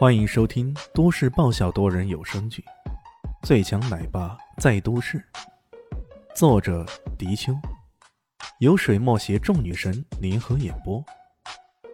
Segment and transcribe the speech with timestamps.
[0.00, 2.64] 欢迎收听都市爆笑多人有声剧
[3.46, 5.18] 《最强奶爸在都市》，
[6.34, 6.86] 作者：
[7.18, 7.52] 迪秋，
[8.60, 11.04] 由水墨携众女神联合演播，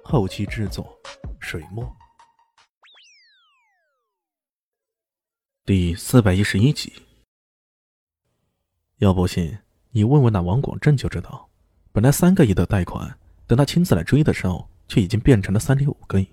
[0.05, 0.97] 后期制作：
[1.41, 1.85] 水墨。
[5.65, 6.93] 第四百一十一集。
[8.99, 9.59] 要不信，
[9.91, 11.51] 你问问那王广正就知道。
[11.91, 13.19] 本来三个亿的贷款，
[13.49, 16.29] 等他亲自来追的时候，却已经变成了三点五个亿。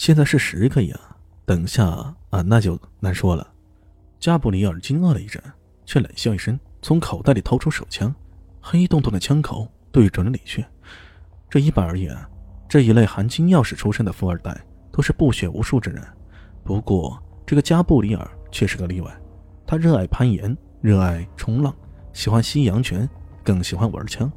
[0.00, 1.14] 现在是十个亿啊！
[1.44, 1.84] 等下
[2.30, 3.46] 啊，那就难说了。
[4.18, 5.42] 加布里尔惊愕了一阵，
[5.84, 8.14] 却冷笑一声，从口袋里掏出手枪，
[8.62, 10.66] 黑洞洞的枪口对准了李炫。
[11.50, 12.16] 这一般而言，
[12.66, 14.58] 这一类含金钥匙出身的富二代
[14.90, 16.02] 都是不学无术之人。
[16.64, 19.20] 不过，这个加布里尔却是个例外。
[19.66, 21.76] 他热爱攀岩，热爱冲浪，
[22.14, 23.06] 喜欢吸阳泉，
[23.44, 24.32] 更喜欢玩枪。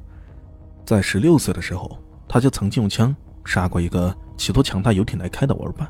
[0.86, 4.14] 在十六岁的时候，他就曾经用枪杀过一个。
[4.38, 5.90] 企图抢他游艇来开的玩伴。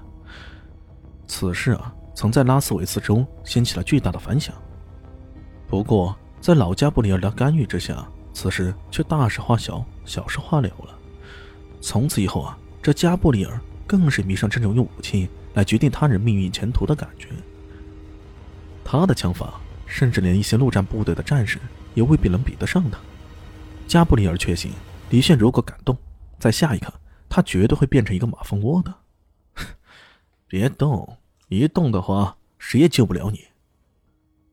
[1.27, 4.53] 此事啊，曾在拉斯维斯州掀起了巨大的反响。
[5.67, 10.97] 不过，在老加布里尔的干预之下，此事却大事化小，小事化了了。
[11.81, 17.29] 从此以后啊，这加布里尔更是迷上这种用武器来决定他人命运前途的感觉。
[18.83, 21.57] 他的枪法，甚至连一些陆战部队的战士
[21.95, 22.99] 也未必能比得上他。
[23.87, 24.71] 加布里尔确信，
[25.09, 25.97] 李炫如果敢动，
[26.37, 26.93] 在下一刻。
[27.35, 28.93] 他绝对会变成一个马蜂窝的，
[30.45, 31.17] 别动！
[31.47, 33.45] 一动的话，谁也救不了你。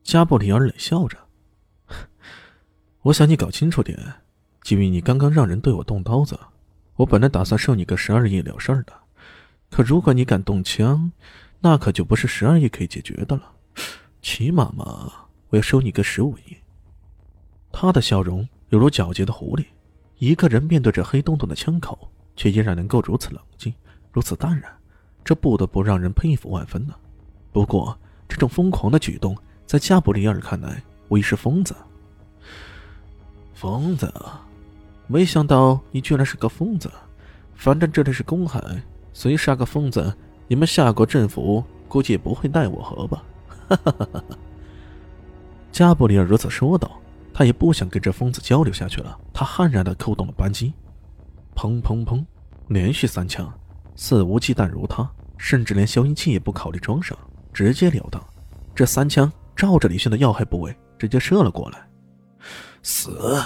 [0.01, 1.15] 加布里尔冷笑着
[3.03, 4.15] ：“我想你搞清楚点，
[4.63, 6.39] 基于你刚刚让人对我动刀子，
[6.95, 8.93] 我本来打算收你个十二亿了事儿的。
[9.69, 11.11] 可如果你敢动枪，
[11.59, 13.51] 那可就不是十二亿可以解决的了。
[14.23, 16.57] 起码嘛，我要收你个十五亿。”
[17.71, 19.67] 他的笑容犹如狡黠的狐狸。
[20.17, 22.11] 一个人面对着黑洞洞的枪口。
[22.35, 23.73] 却依然能够如此冷静，
[24.11, 24.71] 如此淡然，
[25.23, 26.93] 这不得不让人佩服万分呢。
[27.51, 31.75] 不过，这种疯狂的举动，在加布里尔看来，无疑是疯子。
[33.53, 34.11] 疯子，
[35.07, 36.91] 没想到你居然是个疯子。
[37.53, 38.61] 反正这里是公海，
[39.13, 40.13] 随杀个疯子，
[40.47, 43.23] 你们夏国政府估计也不会奈我何吧？
[43.67, 44.23] 哈哈哈哈
[45.71, 46.91] 加布里尔如此说道。
[47.33, 49.17] 他也不想跟这疯子交流下去了。
[49.33, 50.73] 他悍然的扣动了扳机。
[51.55, 52.23] 砰砰砰！
[52.67, 53.51] 连续三枪，
[53.95, 57.17] 肆无忌惮如他，甚至连消音器也不考虑装上，
[57.51, 58.23] 直截了当。
[58.73, 61.87] 这三枪照着李迅的要害部位直接射了过来，
[62.81, 63.41] 死！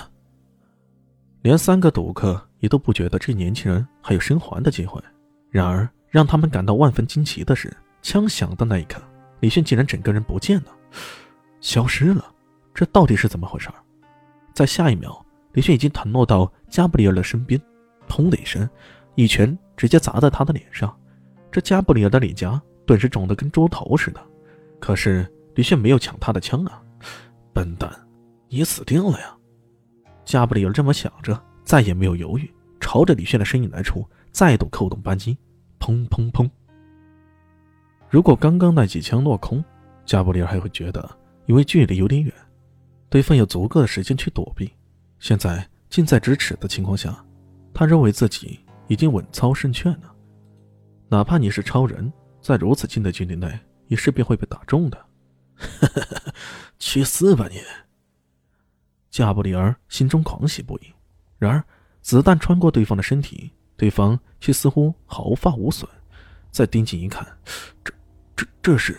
[1.41, 5.01] 连三个赌客也都不觉得这年轻人还有生还的机会。
[5.49, 9.01] 然而，让他们感到万分惊奇的是，枪响的那一刻，
[9.39, 10.71] 李迅竟然整个人不见了，
[11.61, 12.25] 消失了。
[12.73, 13.69] 这到底是怎么回事？
[14.53, 17.59] 在下一秒，李迅已经腾落到加布里尔的身边。
[18.07, 18.67] 砰的一声，
[19.15, 20.95] 一拳直接砸在他的脸上，
[21.51, 24.21] 这加布里尔的脸颊顿时肿得跟猪头似的。
[24.79, 26.81] 可是李炫没有抢他的枪啊！
[27.53, 27.89] 笨蛋，
[28.49, 29.35] 你死定了呀！
[30.25, 35.37] 加布里尔这么想着，再也没有犹豫，朝着李炫的身影来出，再度扣动扳机，
[35.79, 36.49] 砰砰砰！
[38.09, 39.63] 如果刚刚那几枪落空，
[40.05, 41.09] 加布里尔还会觉得
[41.47, 42.31] 因为距离有点远，
[43.09, 44.71] 对方有足够的时间去躲避。
[45.19, 47.24] 现在近在咫尺的情况下。
[47.75, 50.15] 他认为自己已经稳操胜券了，
[51.09, 55.05] 哪怕你是超人，在如此近的距离内，也势必会被打中的。
[56.79, 57.59] 去死吧你！
[59.11, 60.83] 加布里尔心中狂喜不已。
[61.37, 61.61] 然而，
[62.01, 65.89] 子弹穿过对方的身体，对方却似乎毫发无损。
[66.51, 67.27] 再盯紧一看，
[67.83, 67.93] 这、
[68.37, 68.97] 这、这是……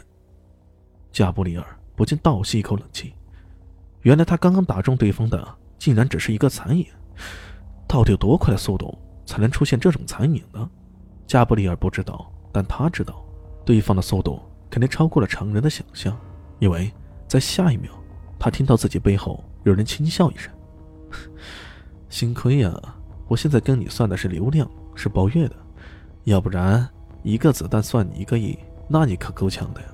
[1.10, 3.14] 加布里尔不禁倒吸一口冷气。
[4.02, 6.86] 原来他刚刚打中对方的，竟然只是一个残影。
[7.88, 10.68] 到底有多快的速度才能出现这种残影呢？
[11.26, 13.24] 加布里尔不知道，但他知道，
[13.64, 16.16] 对方的速度肯定超过了常人的想象。
[16.58, 16.90] 因为
[17.28, 17.90] 在下一秒，
[18.38, 20.52] 他听到自己背后有人轻笑一声
[22.08, 22.72] ：“幸亏呀，
[23.28, 25.56] 我现在跟你算的是流量，是包月的，
[26.24, 26.88] 要不然
[27.22, 29.88] 一个子弹算你一个亿，那你可够呛的呀。”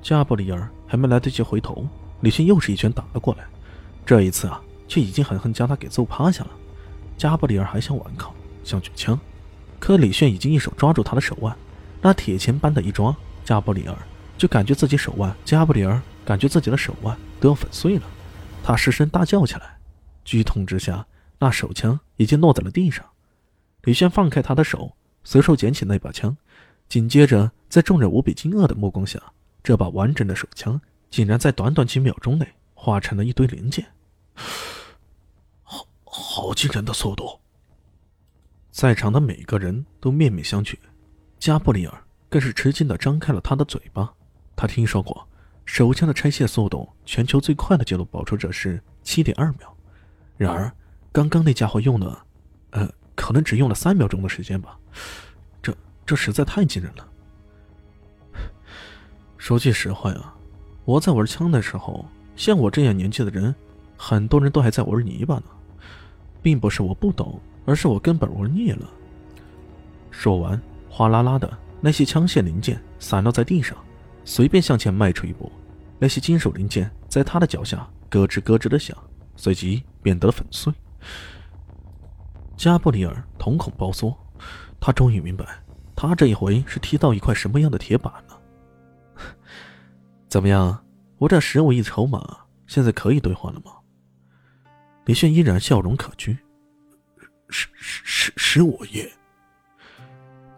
[0.00, 1.86] 加布里尔还没来得及回头，
[2.20, 3.44] 李迅又是一拳打了过来。
[4.06, 4.62] 这一次啊。
[4.88, 6.50] 却已经狠狠将他给揍趴下了。
[7.16, 9.18] 加布里尔还想顽抗，想举枪，
[9.78, 11.56] 可李炫已经一手抓住他的手腕，
[12.00, 13.14] 那铁钳般的一抓，
[13.44, 13.96] 加布里尔
[14.36, 18.02] 就感觉自己手腕，加布里尔感觉自己的手腕都要粉碎了。
[18.62, 19.78] 他失声大叫起来，
[20.24, 21.06] 剧痛之下，
[21.38, 23.04] 那手枪已经落在了地上。
[23.82, 24.92] 李炫放开他的手，
[25.24, 26.36] 随手捡起那把枪，
[26.88, 29.20] 紧接着在众人无比惊愕的目光下，
[29.62, 30.80] 这把完整的手枪
[31.10, 33.86] 竟然在短短几秒钟内化成了一堆零件。
[36.38, 37.40] 好惊人的速度！
[38.70, 40.76] 在场的每个人都面面相觑。
[41.36, 44.08] 加布里尔更是吃惊的张开了他的嘴巴。
[44.54, 45.26] 他听说过
[45.64, 49.76] 手枪的拆卸速度，全球最快的记录保持者是七点二秒。
[50.36, 50.72] 然而，
[51.10, 52.24] 刚刚那家伙用了，
[52.70, 54.78] 呃，可能只用了三秒钟的时间吧。
[55.60, 55.76] 这
[56.06, 57.08] 这实在太惊人了。
[59.38, 60.34] 说句实话呀，
[60.84, 62.06] 我在玩枪的时候，
[62.36, 63.52] 像我这样年纪的人，
[63.96, 65.46] 很多人都还在玩泥巴呢。
[66.48, 68.88] 并不是我不懂，而是我根本玩腻了。
[70.10, 70.58] 说完，
[70.88, 73.76] 哗啦啦的那些枪械零件散落在地上，
[74.24, 75.52] 随便向前迈出一步，
[75.98, 78.96] 那些金属零件在他的脚下咯吱咯吱的响。
[79.36, 80.72] 随即变得粉碎。
[82.56, 84.16] 加布里尔瞳孔包缩，
[84.80, 85.44] 他终于明白，
[85.94, 88.40] 他这一回是踢到一块什么样的铁板了。
[90.30, 90.82] 怎么样，
[91.18, 93.72] 我这十五亿筹码现在可以兑换了吗？
[95.08, 96.36] 李炫依然笑容可掬。
[97.48, 99.08] 十十十十五亿。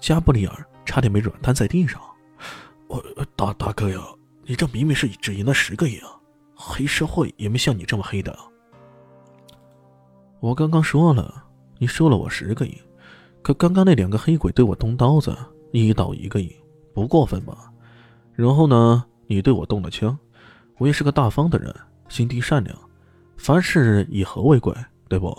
[0.01, 2.03] 加布里尔差点没软瘫在地上。
[2.89, 3.01] 我
[3.37, 4.01] 大大哥呀，
[4.43, 6.09] 你这明明是只赢了十个亿啊！
[6.57, 8.37] 黑社会也没像你这么黑的。
[10.41, 11.45] 我刚刚说了，
[11.79, 12.77] 你输了我十个亿，
[13.43, 15.33] 可刚刚那两个黑鬼对我动刀子，
[15.71, 16.53] 一刀一个亿，
[16.93, 17.73] 不过分吧？
[18.35, 20.19] 然后呢，你对我动了枪，
[20.79, 21.73] 我也是个大方的人，
[22.09, 22.77] 心地善良，
[23.43, 24.75] 凡事以和为贵，
[25.09, 25.35] 对不？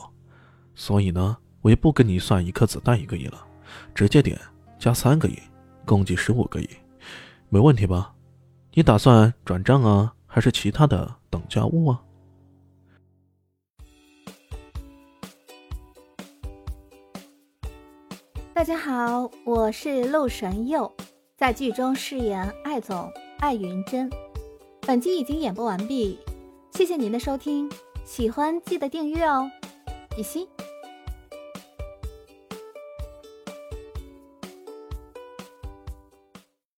[0.74, 3.46] 所以呢，我也不跟你算一颗子弹一个亿了，
[3.94, 4.36] 直接点
[4.80, 5.38] 加三个亿，
[5.86, 6.68] 共计十五个亿，
[7.50, 8.12] 没问题吧？
[8.74, 12.02] 你打算转账啊，还是其他的等价物啊？
[18.56, 20.92] 大家好，我是陆神佑，
[21.38, 24.10] 在剧中饰演艾总艾云珍。
[24.88, 26.18] 本集已经演播完毕，
[26.72, 27.70] 谢谢您的收听，
[28.04, 29.50] 喜欢记得订阅哦，
[30.16, 30.48] 比心。